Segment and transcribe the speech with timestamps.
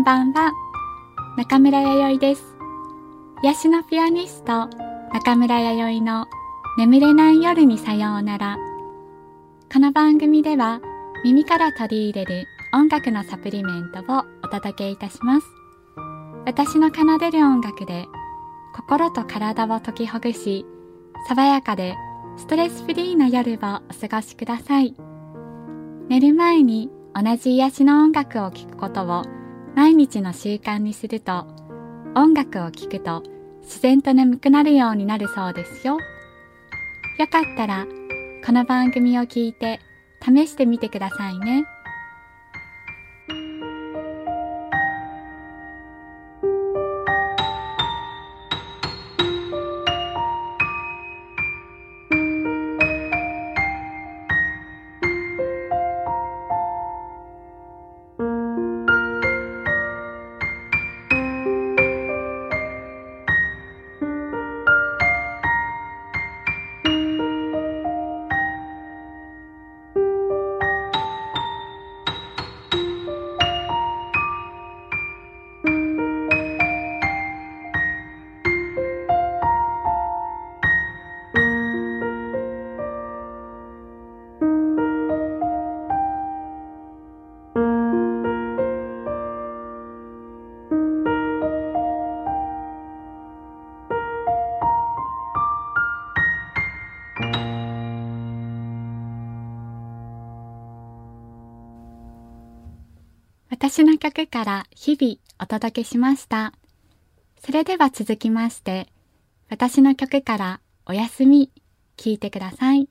[0.00, 0.54] んばんは。
[1.36, 2.56] 中村弥生です。
[3.42, 4.66] 癒しのピアニスト、
[5.12, 6.26] 中村弥生の
[6.78, 8.56] 眠れない夜にさようなら。
[9.70, 10.80] この番組では
[11.22, 15.46] 耳から取り入れる音楽のサプリメントをお届けいたします。
[16.46, 18.06] 私の奏でる音楽で
[18.74, 20.64] 心と体を解きほぐし、
[21.28, 21.94] 爽やかで
[22.38, 23.82] ストレスフリーな夜をお過
[24.16, 24.94] ごしください。
[26.08, 29.39] 寝る前に同じ癒しの音楽を聴くことを
[29.74, 31.46] 毎日の習慣にすると
[32.14, 33.22] 音楽を聴くと
[33.62, 35.98] 自然と眠くなるようになるそうですよ。
[37.18, 37.86] よかったら
[38.44, 39.80] この番組を聞いて
[40.22, 41.64] 試してみてくださいね。
[103.70, 106.52] 私の曲から日々お届けしました。
[107.38, 108.88] それでは続きまして、
[109.48, 111.52] 私の曲からおやすみ
[111.96, 112.88] 聴いてください。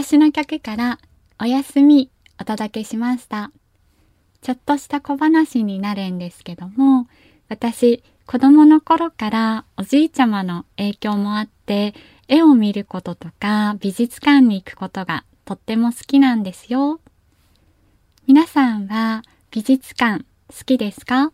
[0.00, 1.00] 私の曲から
[1.40, 2.08] おやすみ
[2.40, 3.50] お届けしました。
[4.42, 7.08] ちょっとした小話になるんですけども、
[7.48, 11.94] 私、子供の頃からおじいちゃまの影響もあって、
[12.28, 17.00] 絵を見ることとか美術館に行くことがとっても好きなんですよ。
[18.28, 21.32] 皆さんは美術館好きですか？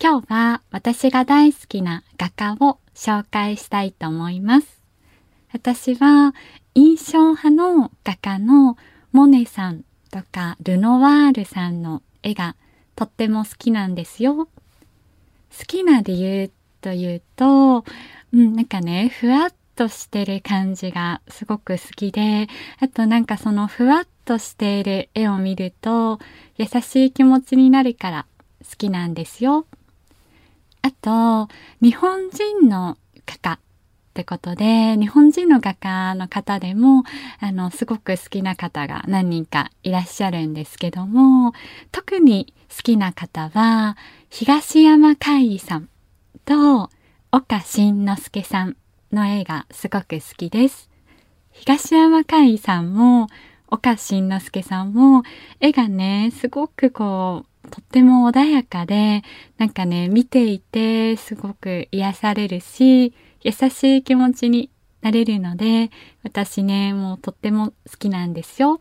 [0.00, 4.80] 今日は私が大好きな画家を紹介したいと思います。
[5.52, 6.32] 私は
[6.74, 8.76] 印象派の画家の
[9.12, 12.56] モネさんとかルノワールさんの絵が
[12.96, 14.48] とっても好きなんですよ。
[15.56, 16.50] 好きな理由
[16.80, 17.84] というと、
[18.32, 22.48] うん、なんかね、ふわっとしてる感じがすごく好きで、
[22.80, 26.18] あとなんかそのふわっとしている絵を見ると
[26.56, 28.26] 優しい気持ちになるから
[28.68, 29.66] 好きなんですよ。
[30.82, 31.48] あと、
[31.80, 33.58] 日本人の画家
[34.14, 37.02] ってことで、日本人の画家の方でも、
[37.40, 41.52] あの、すごく好きな方が何人かいらっしゃるんですけども、
[41.90, 43.96] 特に好きな方は、
[44.30, 45.88] 東山海さん
[46.44, 46.90] と
[47.32, 48.76] 岡慎之助さん
[49.12, 50.88] の絵がすごく好きです。
[51.50, 53.26] 東山海さんも、
[53.66, 55.24] 岡慎之助さんも、
[55.58, 59.24] 絵がね、すごくこう、とっても穏やかで、
[59.58, 63.12] なんかね、見ていてすごく癒されるし、
[63.44, 64.70] 優しい気持ちに
[65.02, 65.90] なれるので、
[66.22, 68.80] 私ね、もうとっても好きなんですよ。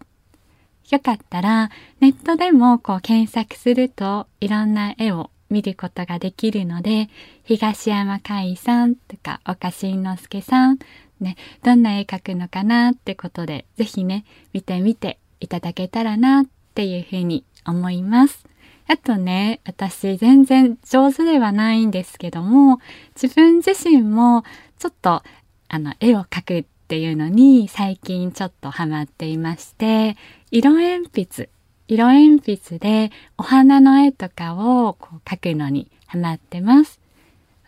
[0.90, 1.70] よかったら、
[2.00, 7.10] ネットでもこう検索するといろんな絵を見ることができるので、
[7.44, 10.80] 東山海さんとか岡慎之助さん、
[11.20, 14.24] ね、どんな絵描くのかなってことで、ぜひね、
[14.54, 18.46] 見てみていただけたらなっていうふうに思います。
[18.88, 22.80] あとね、私全然上手ではないんですけども、
[23.22, 24.44] 自分自身も
[24.78, 25.24] ちょっと
[25.70, 30.18] あの絵を描くっていうのに最近ちょっとハマっていまして、
[30.52, 31.50] 色鉛筆、
[31.88, 37.03] 色鉛筆でお花の絵とかをこう描くのにハマってます。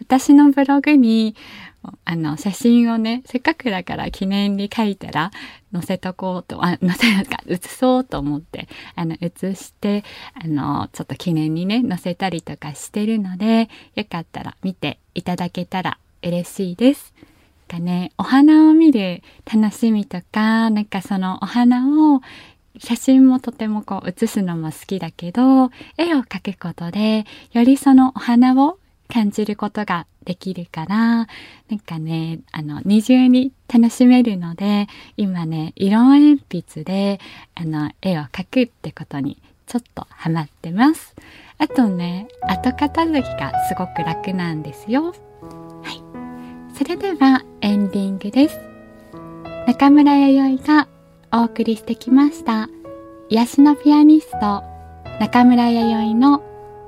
[0.08, 1.36] 私のブログに
[2.04, 5.32] あの、写真をね、せっかくだから記念に書いたら
[5.72, 10.04] 載せとこうと、あ、載せなんか、写そうと思って、あの、写して、
[10.34, 17.14] あの、ちょっと記念にね、載せたりとかしてるので、よかったら見ていただけたら嬉しいです。
[17.68, 22.22] かね、お花を見る楽しみとか、なんかそのお花を
[22.78, 34.88] 写真もとてもこう写すのも好きだけど、絵を描くことで、よりそのお花を感じることができるから、なんかね、あの、二重に楽しめるので、
[35.18, 37.20] 今ね、色鉛筆で、
[37.56, 41.16] あの、絵を描くってことにちょっとハマってます。
[41.58, 45.06] あとね、後片付きがすごく楽なんですよ。
[45.06, 45.14] は
[45.92, 46.76] い。
[46.76, 48.60] それではエンディングです。
[49.68, 50.88] 中村弥生が
[51.32, 52.70] お送りしてきました。
[53.30, 54.64] 癒しのピアニスト、
[55.20, 56.44] 中村弥生の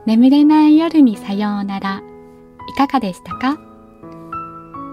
[0.05, 2.06] 眠れない夜にさようなら。
[2.67, 3.59] いかがでしたか？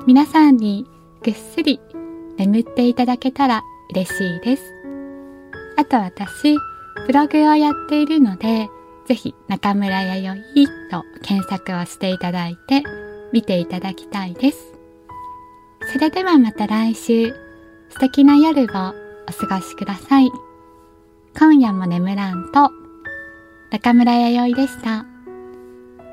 [0.07, 0.87] 皆さんに
[1.23, 1.81] ぐっすり
[2.37, 4.63] 眠っていただけたら嬉しいです。
[5.77, 6.57] あと私、
[7.07, 8.69] ブログをやっているので、
[9.07, 12.83] ぜひ中村弥生と検索をしていただいて
[13.33, 14.73] 見ていただきたいです。
[15.93, 17.33] それではまた来週、
[17.91, 18.95] 素敵な夜をお過
[19.59, 20.31] ごしください。
[21.37, 22.71] 今夜も眠らんと、
[23.71, 25.05] 中村弥生でした。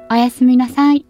[0.10, 1.06] おやすみなさい。